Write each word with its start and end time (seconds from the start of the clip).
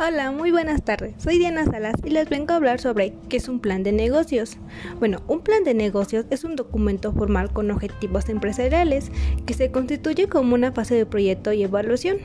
Hola, 0.00 0.32
muy 0.32 0.50
buenas 0.50 0.82
tardes. 0.82 1.14
Soy 1.18 1.38
Diana 1.38 1.66
Salas 1.66 1.94
y 2.04 2.10
les 2.10 2.28
vengo 2.28 2.52
a 2.52 2.56
hablar 2.56 2.80
sobre 2.80 3.14
qué 3.28 3.36
es 3.36 3.48
un 3.48 3.60
plan 3.60 3.84
de 3.84 3.92
negocios. 3.92 4.56
Bueno, 4.98 5.22
un 5.28 5.40
plan 5.40 5.62
de 5.62 5.72
negocios 5.72 6.26
es 6.30 6.42
un 6.42 6.56
documento 6.56 7.12
formal 7.12 7.52
con 7.52 7.70
objetivos 7.70 8.28
empresariales 8.28 9.12
que 9.46 9.54
se 9.54 9.70
constituye 9.70 10.28
como 10.28 10.56
una 10.56 10.72
fase 10.72 10.96
de 10.96 11.06
proyecto 11.06 11.52
y 11.52 11.62
evaluación. 11.62 12.16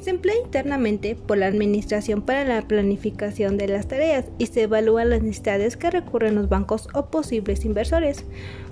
Se 0.00 0.10
emplea 0.10 0.36
internamente 0.36 1.16
por 1.16 1.36
la 1.36 1.48
Administración 1.48 2.22
para 2.22 2.44
la 2.44 2.62
planificación 2.62 3.58
de 3.58 3.66
las 3.66 3.88
tareas 3.88 4.26
y 4.38 4.46
se 4.46 4.62
evalúan 4.62 5.10
las 5.10 5.20
necesidades 5.20 5.76
que 5.76 5.90
recurren 5.90 6.36
los 6.36 6.48
bancos 6.48 6.86
o 6.94 7.06
posibles 7.06 7.64
inversores. 7.64 8.24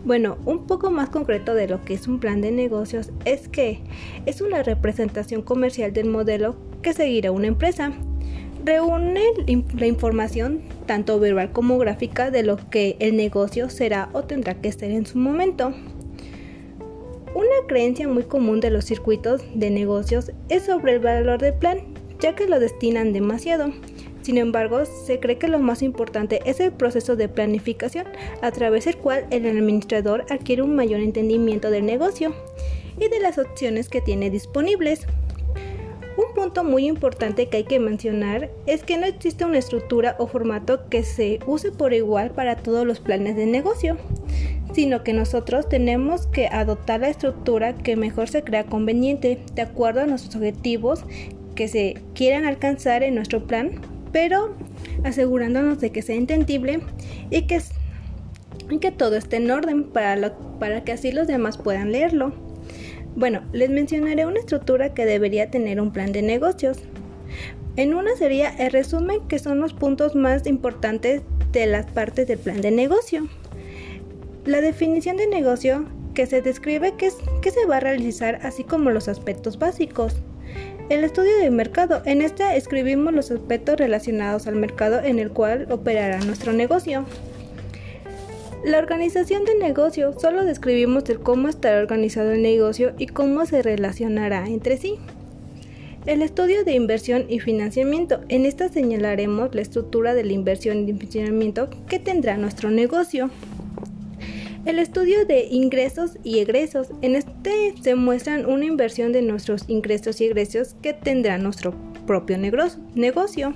Bueno, 0.05 0.38
un 0.46 0.68
poco 0.68 0.92
más 0.92 1.10
concreto 1.10 1.55
de 1.55 1.66
lo 1.66 1.84
que 1.84 1.95
es 1.95 2.06
un 2.06 2.20
plan 2.20 2.41
de 2.41 2.52
negocios 2.52 3.10
es 3.24 3.48
que 3.48 3.80
es 4.27 4.41
una 4.41 4.62
representación 4.62 5.42
comercial 5.42 5.92
del 5.92 6.09
modelo 6.09 6.55
que 6.82 6.92
seguirá 6.92 7.32
una 7.32 7.48
empresa 7.48 7.92
reúne 8.68 9.22
la 9.78 9.86
información 9.86 10.60
tanto 10.84 11.18
verbal 11.18 11.52
como 11.52 11.78
gráfica 11.78 12.30
de 12.30 12.42
lo 12.42 12.59
que 12.68 12.96
el 13.00 13.16
negocio 13.16 13.70
será 13.70 14.10
o 14.12 14.24
tendrá 14.24 14.60
que 14.60 14.70
ser 14.72 14.90
en 14.90 15.06
su 15.06 15.16
momento. 15.16 15.72
Una 17.34 17.66
creencia 17.66 18.06
muy 18.09 18.24
común 18.24 18.60
de 18.60 18.68
los 18.68 18.84
circuitos 18.84 19.42
de 19.54 19.70
negocios 19.70 20.32
es 20.50 20.64
sobre 20.64 20.92
el 20.92 20.98
valor 20.98 21.40
del 21.40 21.54
plan, 21.54 21.78
ya 22.20 22.34
que 22.34 22.46
lo 22.46 22.60
destinan 22.60 23.14
demasiado. 23.14 23.73
Sin 24.20 24.36
embargo, 24.36 24.84
se 24.84 25.18
cree 25.18 25.38
que 25.38 25.48
lo 25.48 25.59
más 25.60 25.80
importante 25.80 26.40
es 26.45 26.60
el 26.60 26.73
proceso 26.73 27.16
de 27.16 27.30
planificación, 27.30 28.04
a 28.42 28.50
través 28.50 28.84
del 28.84 28.98
cual 28.98 29.26
el 29.30 29.46
administrador 29.46 30.26
adquiere 30.28 30.60
un 30.60 30.76
mayor 30.76 31.00
entendimiento 31.00 31.70
del 31.70 31.87
negocio 31.87 32.34
y 33.00 33.09
de 33.09 33.20
las 33.20 33.38
opciones 33.38 33.88
que 33.88 34.02
tiene 34.02 34.28
disponibles. 34.28 35.06
Un 36.18 36.34
punto 36.34 36.65
muy 36.65 36.88
importante 36.88 37.46
que 37.46 37.59
hay 37.59 37.65
que 37.65 37.79
mencionar 37.79 38.51
es 38.66 38.82
que 38.82 38.98
no 38.98 39.06
existe 39.06 39.45
una 39.45 39.59
estructura 39.59 40.16
o 40.18 40.26
formato 40.26 40.88
que 40.88 41.04
se 41.04 41.38
use 41.46 41.70
por 41.70 41.95
igual 41.95 42.32
para 42.32 42.56
todos 42.56 42.84
los 42.84 42.98
planes 42.98 43.37
de 43.37 43.46
negocio, 43.46 43.96
sino 44.73 45.04
que 45.04 45.12
nosotros 45.12 45.68
tenemos 45.68 46.26
que 46.26 46.48
adoptar 46.48 46.98
la 46.98 47.09
estructura 47.09 47.76
que 47.76 47.95
mejor 47.95 48.28
se 48.28 48.43
crea 48.43 48.65
conveniente 48.65 49.38
de 49.54 49.62
acuerdo 49.62 50.01
a 50.01 50.06
nuestros 50.06 50.34
objetivos 50.34 51.04
que 51.54 51.68
se 51.68 52.02
quieran 52.16 52.46
alcanzar 52.46 53.04
en 53.04 53.15
nuestro 53.15 53.46
plan, 53.46 53.80
pero 54.10 54.56
asegurándonos 55.04 55.78
de 55.78 55.93
que 55.93 56.02
sea 56.02 56.16
entendible 56.16 56.80
y 57.30 57.43
que, 57.43 57.62
todo 58.90 59.15
esté 59.15 59.37
en 59.37 59.52
orden 59.52 59.84
para 59.84 60.82
que 60.82 60.90
así 60.90 61.12
los 61.12 61.28
demás 61.28 61.59
puedan 61.59 61.93
leerlo. 61.93 62.48
Bueno, 63.16 63.42
les 63.52 63.70
mencionaré 63.70 64.26
una 64.26 64.38
estructura 64.38 64.94
que 64.94 65.06
debería 65.06 65.50
tener 65.50 65.81
un 65.81 65.92
plan 65.92 66.12
de 66.12 66.22
negocios. 66.22 66.78
En 67.76 67.94
una 67.94 68.16
sería 68.16 68.50
el 68.50 68.72
resumen 68.72 69.20
que 69.28 69.38
son 69.38 69.60
los 69.60 69.72
puntos 69.72 70.15
más 70.15 70.47
importantes 70.47 71.22
de 71.53 71.66
las 71.66 71.87
partes 71.87 72.26
del 72.26 72.38
plan 72.38 72.60
de 72.60 72.70
negocio. 72.70 73.28
La 74.44 74.60
definición 74.60 75.16
de 75.16 75.26
negocio 75.26 75.87
que 76.15 76.26
se 76.26 76.42
describe 76.42 76.94
qué, 76.97 77.10
se 77.10 77.66
va 77.66 77.76
a 77.76 77.81
realizar 77.81 78.41
así 78.42 78.65
como 78.65 78.91
los 78.91 79.06
aspectos 79.06 79.59
básicos. 79.59 80.16
El 80.88 81.04
estudio 81.04 81.37
de 81.38 81.50
mercado. 81.50 82.03
En 82.06 82.22
este 82.22 82.56
escribimos 82.56 83.12
los 83.15 83.31
aspectos 83.31 83.76
relacionados 83.76 84.47
al 84.47 84.56
mercado 84.56 85.00
en 85.00 85.19
el 85.20 85.31
cual 85.31 85.69
operará 85.70 86.19
nuestro 86.20 86.53
negocio. 86.53 87.04
La 88.64 88.78
organización 88.78 89.44
del 89.44 89.60
negocio 89.60 90.19
solo 90.19 90.44
describimos 90.44 91.09
el 91.09 91.20
cómo 91.20 91.48
estará 91.48 91.78
organizado 91.78 92.32
el 92.32 92.42
negocio 92.42 92.92
y 92.98 93.06
cómo 93.06 93.47
se 93.47 93.62
relacionará 93.62 94.47
entre 94.48 94.76
sí. 94.76 94.97
El 96.06 96.22
estudio 96.22 96.65
de 96.65 96.72
inversión 96.72 97.26
y 97.28 97.38
financiamiento. 97.38 98.20
En 98.28 98.47
esta 98.47 98.69
señalaremos 98.69 99.54
la 99.54 99.60
estructura 99.60 100.15
de 100.15 100.25
la 100.25 100.33
inversión 100.33 100.88
y 100.88 100.93
financiamiento 100.93 101.71
que 101.88 102.00
tendrá 102.00 102.37
nuestro 102.37 102.71
negocio. 102.71 103.31
El 104.65 104.81
estudio 104.81 105.25
de 105.25 105.44
ingresos 105.44 106.19
y 106.25 106.41
egresos. 106.41 106.88
En 107.00 107.15
este 107.15 107.75
se 107.81 107.94
muestran 107.94 108.44
una 108.44 108.65
inversión 108.65 109.12
de 109.12 109.22
nuestros 109.22 109.65
ingresos 109.69 110.21
y 110.21 110.25
egresos 110.25 110.75
que 110.83 110.94
tendrá 110.94 111.38
nuestro 111.38 111.75
propio 112.06 112.37
negocio. 112.38 113.54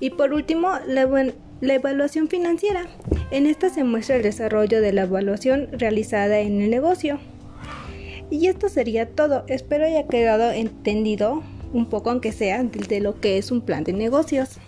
Y 0.00 0.10
por 0.10 0.32
último, 0.32 0.70
la, 0.86 1.32
la 1.60 1.74
evaluación 1.74 2.28
financiera. 2.28 2.86
En 3.30 3.46
esta 3.46 3.70
se 3.70 3.82
muestra 3.82 4.16
el 4.16 4.22
desarrollo 4.22 4.80
de 4.80 4.92
la 4.92 5.02
evaluación 5.02 5.68
realizada 5.72 6.38
en 6.38 6.60
el 6.60 6.70
negocio. 6.70 7.18
Y 8.30 8.46
esto 8.46 8.68
sería 8.68 9.08
todo. 9.08 9.44
Espero 9.48 9.84
haya 9.84 10.06
quedado 10.06 10.52
entendido 10.52 11.42
un 11.72 11.86
poco, 11.86 12.10
aunque 12.10 12.30
sea, 12.30 12.62
de 12.62 13.00
lo 13.00 13.20
que 13.20 13.38
es 13.38 13.50
un 13.50 13.62
plan 13.62 13.82
de 13.82 13.92
negocios. 13.92 14.58